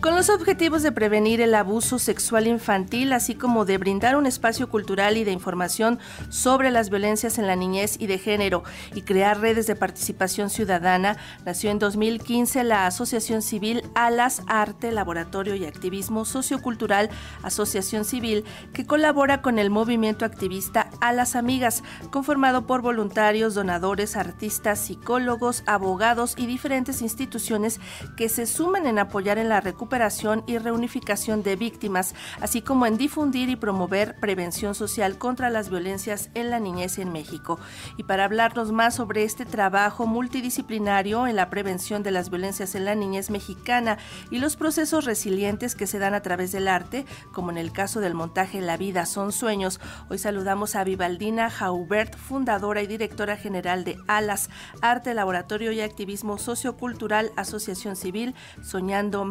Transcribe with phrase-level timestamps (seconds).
[0.00, 4.68] Con los objetivos de prevenir el abuso sexual infantil, así como de brindar un espacio
[4.68, 8.62] cultural y de información sobre las violencias en la niñez y de género
[8.94, 15.56] y crear redes de participación ciudadana, nació en 2015 la Asociación Civil Alas Arte, Laboratorio
[15.56, 17.10] y Activismo Sociocultural
[17.42, 24.78] Asociación Civil, que colabora con el movimiento activista Alas Amigas, conformado por voluntarios, donadores, artistas,
[24.78, 27.80] psicólogos, abogados y diferentes instituciones
[28.16, 32.84] que se sumen en apoyar en la recuperación recuperación y reunificación de víctimas, así como
[32.84, 37.58] en difundir y promover prevención social contra las violencias en la niñez en México.
[37.96, 42.84] Y para hablarnos más sobre este trabajo multidisciplinario en la prevención de las violencias en
[42.84, 43.96] la niñez mexicana
[44.30, 48.00] y los procesos resilientes que se dan a través del arte, como en el caso
[48.00, 49.80] del montaje La vida son sueños,
[50.10, 54.50] hoy saludamos a Vivaldina Jaubert, fundadora y directora general de ALAS,
[54.82, 59.24] Arte, Laboratorio y Activismo Sociocultural, Asociación Civil, Soñando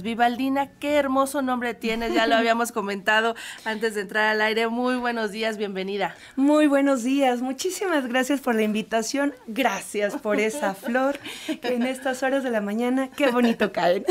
[0.00, 3.34] Vivaldina, qué hermoso nombre tienes, ya lo habíamos comentado
[3.66, 4.68] antes de entrar al aire.
[4.68, 6.14] Muy buenos días, bienvenida.
[6.36, 11.18] Muy buenos días, muchísimas gracias por la invitación, gracias por esa flor
[11.60, 14.06] que en estas horas de la mañana, qué bonito caen.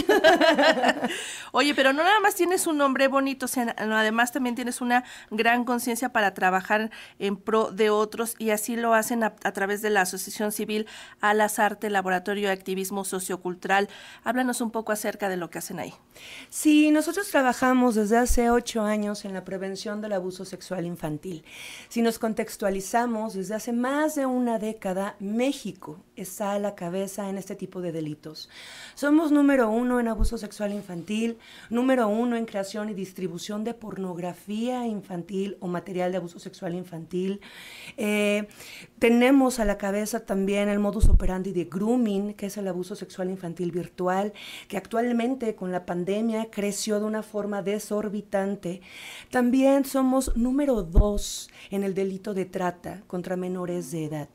[1.52, 3.48] Oye, pero no nada más tienes un nombre bonito,
[3.78, 8.94] además también tienes una gran conciencia para trabajar en pro de otros y así lo
[8.94, 10.86] hacen a, a través de la Asociación Civil
[11.22, 13.90] Alas Arte, Laboratorio de Activismo Sociocultural.
[14.24, 15.94] Háblanos un poco acerca de lo que hacen ahí?
[16.50, 21.44] Sí, nosotros trabajamos desde hace ocho años en la prevención del abuso sexual infantil.
[21.90, 27.38] Si nos contextualizamos, desde hace más de una década, México está a la cabeza en
[27.38, 28.50] este tipo de delitos.
[28.96, 31.38] Somos número uno en abuso sexual infantil,
[31.70, 37.42] número uno en creación y distribución de pornografía infantil o material de abuso sexual infantil.
[37.98, 38.48] Eh,
[39.00, 43.30] tenemos a la cabeza también el modus operandi de grooming, que es el abuso sexual
[43.30, 44.34] infantil virtual,
[44.68, 48.82] que actualmente con la pandemia creció de una forma desorbitante.
[49.30, 54.30] También somos número dos en el delito de trata contra menores de edad.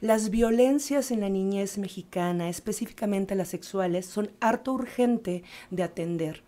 [0.00, 6.42] Las violencias en la niñez mexicana, específicamente las sexuales, son harto urgente de atender.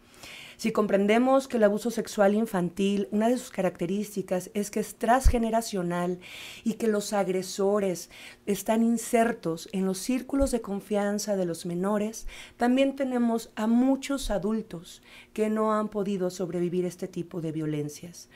[0.59, 6.19] Si comprendemos que el abuso sexual infantil, una de sus características es que es transgeneracional
[6.65, 8.11] y que los agresores
[8.45, 15.01] están insertos en los círculos de confianza de los menores, también tenemos a muchos adultos
[15.33, 18.29] que no han podido sobrevivir este tipo de violencias.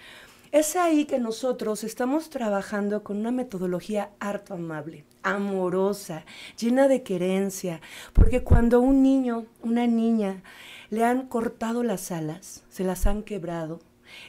[0.53, 6.27] Es ahí que nosotros estamos trabajando con una metodología harto amable, amorosa,
[6.59, 7.81] llena de querencia,
[8.13, 10.43] porque cuando un niño, una niña,
[10.91, 13.81] le han cortado las alas, se las han quebrado.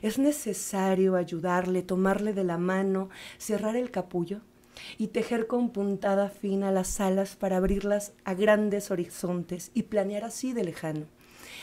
[0.01, 4.39] Es necesario ayudarle, tomarle de la mano, cerrar el capullo
[4.97, 10.53] y tejer con puntada fina las alas para abrirlas a grandes horizontes y planear así
[10.53, 11.05] de lejano.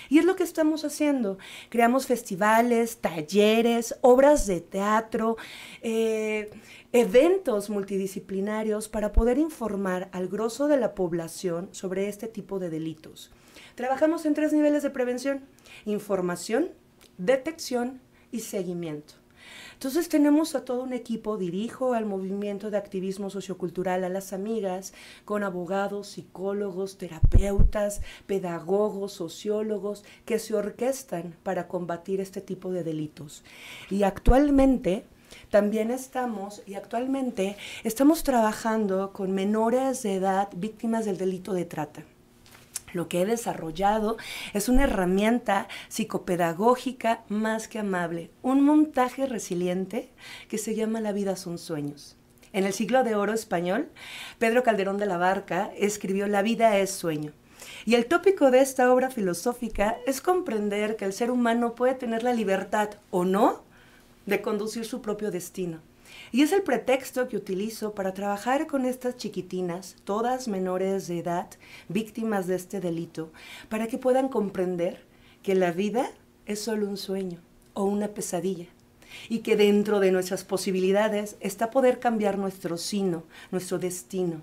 [0.08, 1.38] Y es lo que estamos haciendo.
[1.68, 5.36] Creamos festivales, talleres, obras de teatro,
[5.82, 6.50] eh,
[6.92, 13.30] eventos multidisciplinarios para poder informar al grosso de la población sobre este tipo de delitos.
[13.74, 15.44] Trabajamos en tres niveles de prevención,
[15.84, 16.70] información,
[17.18, 18.00] detección
[18.32, 19.19] y seguimiento.
[19.74, 24.92] Entonces tenemos a todo un equipo, dirijo al movimiento de activismo sociocultural, a las amigas,
[25.24, 33.42] con abogados, psicólogos, terapeutas, pedagogos, sociólogos, que se orquestan para combatir este tipo de delitos.
[33.90, 35.04] Y actualmente
[35.50, 42.04] también estamos, y actualmente estamos trabajando con menores de edad víctimas del delito de trata
[42.92, 44.16] lo que he desarrollado
[44.54, 50.10] es una herramienta psicopedagógica más que amable, un montaje resiliente
[50.48, 52.16] que se llama La vida son sueños.
[52.52, 53.88] En el siglo de oro español,
[54.38, 57.32] Pedro Calderón de la Barca escribió La vida es sueño.
[57.84, 62.22] Y el tópico de esta obra filosófica es comprender que el ser humano puede tener
[62.22, 63.62] la libertad o no
[64.26, 65.80] de conducir su propio destino.
[66.32, 71.48] Y es el pretexto que utilizo para trabajar con estas chiquitinas, todas menores de edad,
[71.88, 73.32] víctimas de este delito,
[73.68, 75.04] para que puedan comprender
[75.42, 76.08] que la vida
[76.46, 77.40] es solo un sueño
[77.74, 78.66] o una pesadilla
[79.28, 84.42] y que dentro de nuestras posibilidades está poder cambiar nuestro sino, nuestro destino.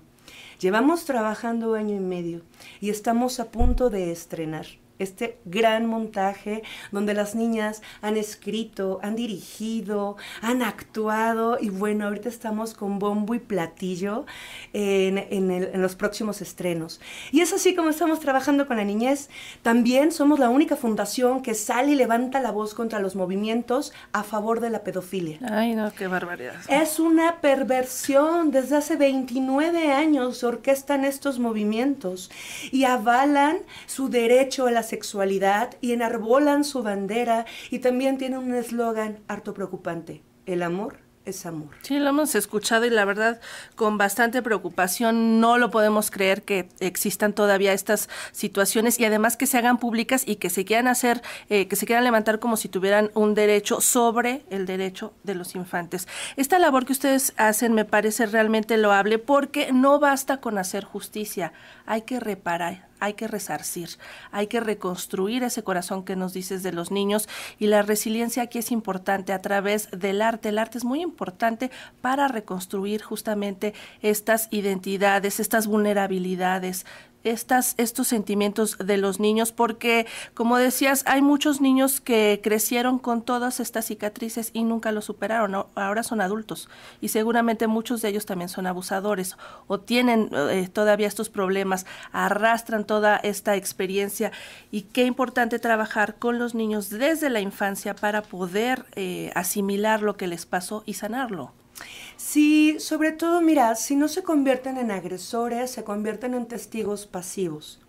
[0.60, 2.42] Llevamos trabajando año y medio
[2.80, 4.66] y estamos a punto de estrenar
[4.98, 6.62] este gran montaje
[6.92, 13.34] donde las niñas han escrito, han dirigido, han actuado y bueno, ahorita estamos con bombo
[13.34, 14.26] y platillo
[14.72, 17.00] en, en, los próximos estrenos.
[17.32, 19.28] Y es así como estamos trabajando con la niñez.
[19.62, 24.22] También somos la única fundación que sale y levanta la voz contra los movimientos a
[24.22, 25.38] favor de la pedofilia.
[25.50, 26.54] Ay, no, qué barbaridad.
[26.68, 28.50] Es una perversión.
[28.50, 32.30] Desde hace 29 años orquestan estos movimientos
[32.72, 38.54] y avalan su derecho a la sexualidad y enarbolan su bandera y también tienen un
[38.54, 41.68] eslogan harto preocupante, el amor es amor.
[41.82, 43.40] Sí, lo hemos escuchado y la verdad
[43.76, 49.46] con bastante preocupación no lo podemos creer que existan todavía estas situaciones y además que
[49.46, 52.68] se hagan públicas y que se quieran hacer, eh, que se quieran levantar como si
[52.68, 56.08] tuvieran un derecho sobre el derecho de los infantes.
[56.36, 61.52] Esta labor que ustedes hacen me parece realmente loable porque no basta con hacer justicia,
[61.86, 63.90] hay que reparar, hay que resarcir,
[64.30, 67.28] hay que reconstruir ese corazón que nos dices de los niños
[67.58, 70.48] y la resiliencia aquí es importante a través del arte.
[70.50, 76.86] El arte es muy importante para reconstruir justamente estas identidades, estas vulnerabilidades,
[77.24, 83.22] estas, estos sentimientos de los niños, porque, como decías, hay muchos niños que crecieron con
[83.22, 86.68] todas estas cicatrices y nunca lo superaron, ahora son adultos
[87.00, 89.36] y seguramente muchos de ellos también son abusadores
[89.66, 94.32] o tienen eh, todavía estos problemas, arrastran toda esta experiencia
[94.70, 100.16] y qué importante trabajar con los niños desde la infancia para poder eh, asimilar lo
[100.16, 101.52] que les pasó y sanarlo.
[102.16, 107.80] Sí, sobre todo, mira, si no se convierten en agresores, se convierten en testigos pasivos.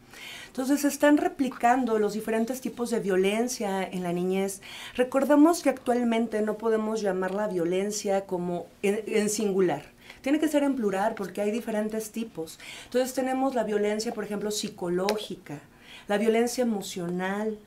[0.47, 4.62] Entonces están replicando los diferentes tipos de violencia en la niñez.
[4.95, 9.83] Recordemos que actualmente no podemos llamar la violencia como en, singular.
[10.21, 12.59] Tiene que ser en plural porque hay diferentes tipos.
[12.86, 15.59] Entonces tenemos la violencia, por ejemplo, psicológica,
[16.07, 17.57] la violencia emocional,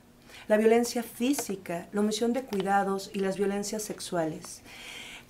[0.47, 4.61] la violencia física, la omisión de cuidados y las violencias sexuales.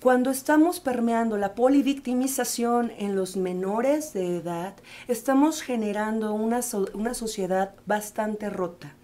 [0.00, 4.74] Cuando estamos permeando la polivictimización en los menores de edad,
[5.08, 6.60] estamos generando una,
[6.92, 8.94] una sociedad bastante rota.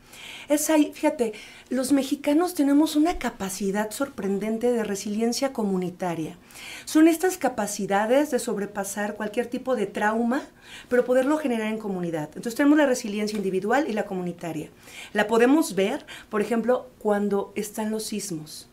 [0.48, 1.32] Es ahí, fíjate,
[1.68, 6.36] los mexicanos tenemos una capacidad sorprendente de resiliencia comunitaria.
[6.84, 10.42] Son estas capacidades de sobrepasar cualquier tipo de trauma,
[10.88, 12.24] pero poderlo generar en comunidad.
[12.28, 14.70] Entonces tenemos la resiliencia individual y la comunitaria.
[15.12, 18.68] La podemos ver, por ejemplo, cuando están los sismos.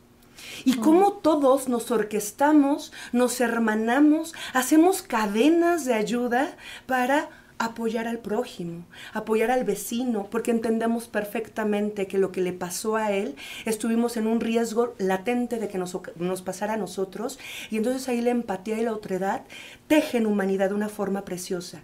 [0.65, 6.55] Y cómo todos nos orquestamos, nos hermanamos, hacemos cadenas de ayuda
[6.85, 7.29] para
[7.59, 13.11] apoyar al prójimo, apoyar al vecino, porque entendemos perfectamente que lo que le pasó a
[13.11, 13.35] él,
[13.65, 17.39] estuvimos en un riesgo latente de que nos, nos pasara a nosotros,
[17.71, 19.43] y entonces ahí la empatía y la otredad
[19.87, 21.81] tejen humanidad de una forma preciosa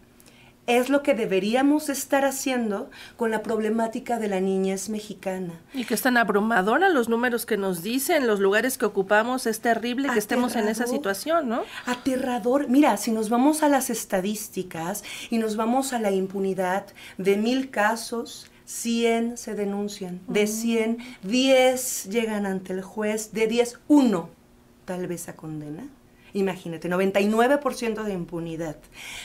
[0.65, 5.59] es lo que deberíamos estar haciendo con la problemática de la niñez mexicana.
[5.73, 9.59] Y que es tan abrumadora los números que nos dicen, los lugares que ocupamos, es
[9.59, 11.63] terrible que estemos en esa situación, ¿no?
[11.85, 12.69] Aterrador.
[12.69, 16.85] Mira, si nos vamos a las estadísticas y nos vamos a la impunidad,
[17.17, 23.79] de mil casos, 100 se denuncian, de 100, 10 llegan ante el juez, de 10,
[23.87, 24.29] uno
[24.85, 25.87] tal vez a condena.
[26.33, 28.77] Imagínate, 99% de impunidad.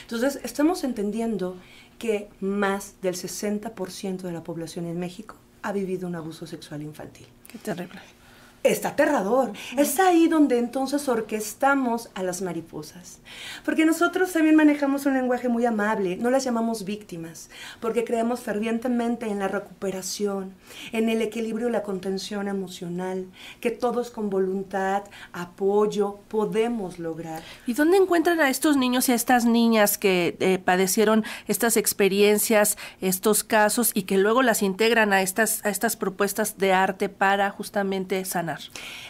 [0.02, 1.56] Entonces, estamos entendiendo
[1.98, 7.26] que más del 60% de la población en México ha vivido un abuso sexual infantil.
[7.50, 8.17] Qué terrible
[8.62, 9.52] está aterrador.
[9.76, 13.18] Es ahí donde entonces orquestamos a las mariposas.
[13.64, 17.50] Porque nosotros también manejamos un lenguaje muy amable, no las llamamos víctimas,
[17.80, 20.54] porque creemos fervientemente en la recuperación,
[20.92, 23.26] en el equilibrio y la contención emocional,
[23.60, 27.42] que todos con voluntad, apoyo, podemos lograr.
[27.66, 32.76] ¿Y dónde encuentran a estos niños y a estas niñas que eh, padecieron estas experiencias,
[33.00, 37.50] estos casos y que luego las integran a estas, a estas propuestas de arte para
[37.50, 38.47] justamente sanar?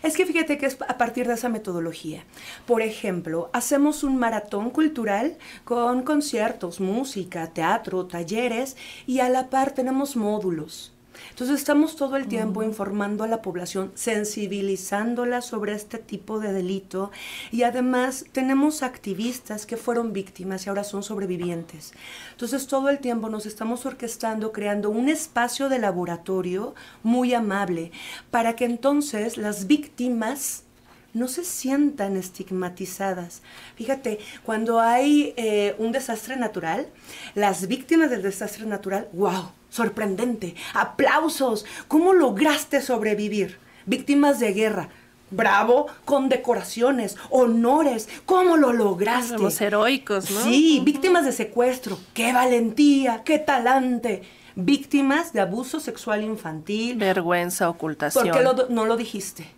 [0.02, 2.25] Es que fíjate que es a partir de esa metodología.
[2.66, 8.76] Por ejemplo, hacemos un maratón cultural con conciertos, música, teatro, talleres
[9.07, 10.92] y a la par tenemos módulos.
[11.31, 17.11] Entonces estamos todo el tiempo informando a la población, sensibilizándola sobre este tipo de delito
[17.51, 21.93] y además tenemos activistas que fueron víctimas y ahora son sobrevivientes.
[22.33, 27.93] Entonces todo el tiempo nos estamos orquestando, creando un espacio de laboratorio muy amable
[28.31, 30.65] para que entonces las víctimas
[31.15, 33.43] no se sientan estigmatizadas.
[33.77, 36.88] Fíjate, cuando hay eh, un desastre natural,
[37.35, 43.59] las víctimas del desastre natural, wow, sorprendente, aplausos, ¿cómo lograste sobrevivir?
[43.87, 44.91] Víctimas de guerra,
[45.31, 49.37] bravo, con decoraciones, honores, ¿cómo lo lograste?
[49.37, 50.41] Somos heroicos, ¿no?
[50.43, 54.23] Sí, víctimas de secuestro, qué valentía, qué talante.
[54.61, 56.97] Víctimas de abuso sexual infantil.
[56.97, 58.29] Vergüenza, ocultación.
[58.29, 59.58] ¿Por qué no lo dijiste?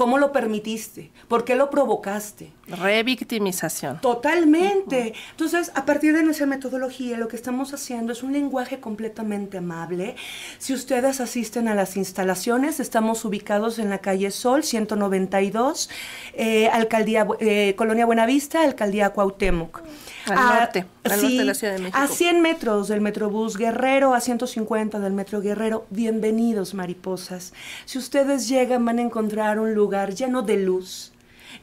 [0.00, 1.10] ¿Cómo lo permitiste?
[1.28, 2.54] ¿Por qué lo provocaste?
[2.68, 4.00] Revictimización.
[4.00, 5.12] Totalmente.
[5.32, 10.16] Entonces, a partir de nuestra metodología, lo que estamos haciendo es un lenguaje completamente amable.
[10.58, 15.90] Si ustedes asisten a las instalaciones, estamos ubicados en la calle Sol 192,
[16.32, 19.82] eh, alcaldía eh, Colonia Buenavista, alcaldía Cuauhtémoc.
[20.26, 21.98] Al norte, al norte de la Ciudad de México.
[21.98, 25.86] A 100 metros del Metrobús Guerrero, a 150 del Metro Guerrero.
[25.90, 27.52] Bienvenidos, mariposas.
[27.84, 31.12] Si ustedes llegan, van a encontrar un lugar lleno de luz,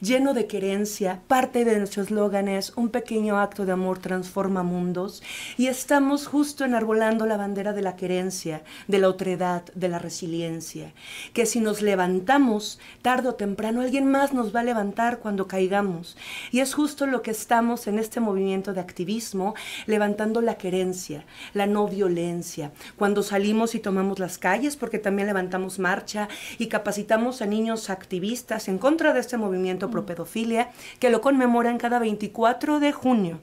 [0.00, 1.20] lleno de querencia.
[1.26, 5.22] Parte de nuestro eslogan es un pequeño acto de amor transforma mundos
[5.56, 10.92] y estamos justo enarbolando la bandera de la querencia, de la otredad, de la resiliencia.
[11.32, 16.16] Que si nos levantamos, tarde o temprano alguien más nos va a levantar cuando caigamos.
[16.52, 19.54] Y es justo lo que estamos en este movimiento de activismo,
[19.86, 21.24] levantando la querencia,
[21.54, 22.72] la no violencia.
[22.96, 26.28] Cuando salimos y tomamos las calles, porque también levantamos marcha
[26.58, 31.98] y capacitamos a niños activistas en contra de este movimiento propedofilia, que lo conmemoran cada
[31.98, 33.40] 24 de junio.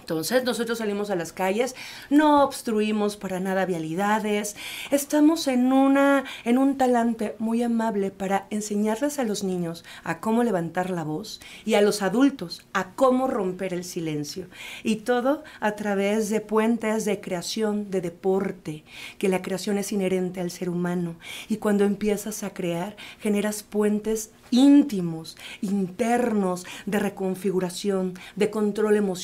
[0.00, 1.74] Entonces nosotros salimos a las calles,
[2.10, 4.56] no obstruimos para nada vialidades,
[4.90, 10.44] estamos en, una, en un talante muy amable para enseñarles a los niños a cómo
[10.44, 14.48] levantar la voz y a los adultos a cómo romper el silencio.
[14.82, 18.84] Y todo a través de puentes de creación, de deporte,
[19.18, 21.16] que la creación es inherente al ser humano.
[21.48, 29.21] Y cuando empiezas a crear, generas puentes íntimos, internos, de reconfiguración, de control emocional,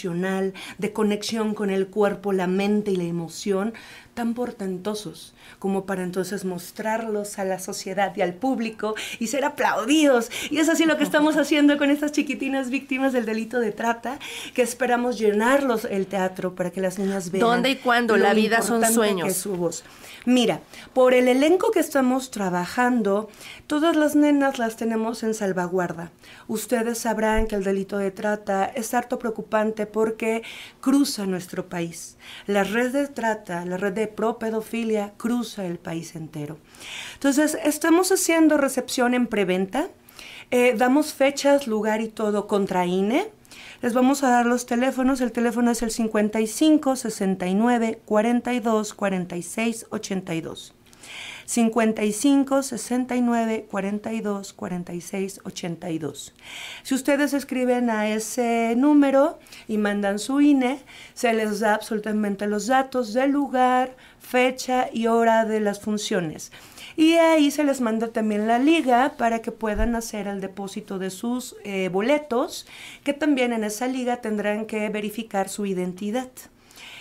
[0.79, 3.75] de conexión con el cuerpo, la mente y la emoción,
[4.15, 10.31] tan portentosos como para entonces mostrarlos a la sociedad y al público y ser aplaudidos.
[10.51, 14.19] Y es así lo que estamos haciendo con estas chiquitinas víctimas del delito de trata,
[14.55, 17.41] que esperamos llenarlos el teatro para que las niñas vean.
[17.41, 18.17] ¿Dónde y cuándo?
[18.17, 19.35] La vida son sueños.
[19.35, 19.85] su voz.
[20.25, 20.61] Mira,
[20.93, 23.31] por el elenco que estamos trabajando,
[23.67, 26.11] todas las nenas las tenemos en salvaguarda.
[26.49, 30.43] Ustedes sabrán que el delito de trata es harto preocupante porque
[30.81, 32.17] cruza nuestro país.
[32.47, 36.59] La red de trata, la red de propedofilia cruza el país entero.
[37.15, 39.89] Entonces, estamos haciendo recepción en preventa.
[40.51, 43.31] Eh, damos fechas, lugar y todo contra INE.
[43.81, 45.21] Les vamos a dar los teléfonos.
[45.21, 50.75] El teléfono es el 55 69 42 46 82.
[51.49, 56.35] 55 69 42 46 82.
[56.83, 60.79] Si ustedes escriben a ese número y mandan su INE,
[61.15, 66.53] se les da absolutamente los datos del lugar, fecha y hora de las funciones.
[66.97, 71.09] Y ahí se les manda también la liga para que puedan hacer el depósito de
[71.09, 72.67] sus eh, boletos,
[73.05, 76.29] que también en esa liga tendrán que verificar su identidad.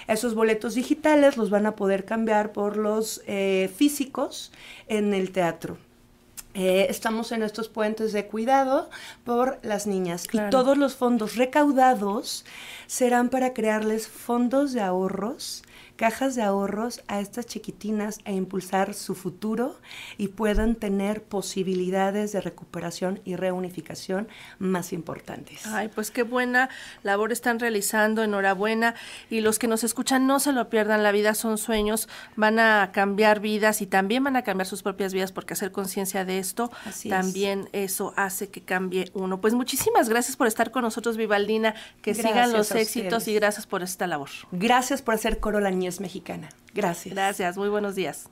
[0.08, 4.52] Esos boletos digitales los van a poder cambiar por los eh, físicos
[4.88, 5.78] en el teatro.
[6.54, 8.90] Eh, estamos en estos puentes de cuidado
[9.24, 12.46] por las niñas y todos los fondos recaudados
[12.88, 15.62] serán para crearles fondos de ahorros
[15.98, 19.78] cajas de ahorros a estas chiquitinas e impulsar su futuro
[20.18, 25.66] y puedan tener posibilidades de recuperación y reunificación más importantes.
[25.66, 26.70] Ay, pues qué buena
[27.04, 28.96] labor están realizando, enhorabuena.
[29.30, 32.92] Y los que nos escuchan, no se lo pierdan, la vida son sueños, van a
[32.94, 36.72] cambiar vidas y también van a cambiar sus propias vidas porque hacer conciencia de esto,
[37.10, 39.42] también eso hace que cambie uno.
[39.42, 43.82] Pues muchísimas gracias por estar con nosotros, Vivaldina, que sigan los éxitos y gracias por
[43.82, 44.30] esta labor.
[44.52, 45.60] Gracias por hacer Coro
[46.00, 46.50] mexicana.
[46.74, 47.14] Gracias.
[47.14, 48.30] Gracias, muy buenos días.